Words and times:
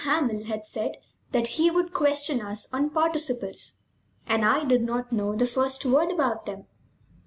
Hamel 0.03 0.45
had 0.45 0.65
said 0.65 0.93
that 1.31 1.45
he 1.61 1.69
would 1.69 1.93
question 1.93 2.41
us 2.41 2.67
on 2.73 2.89
participles, 2.89 3.83
and 4.25 4.43
I 4.43 4.63
did 4.65 4.81
not 4.81 5.11
know 5.11 5.35
the 5.35 5.45
first 5.45 5.85
word 5.85 6.09
about 6.09 6.47
them. 6.47 6.65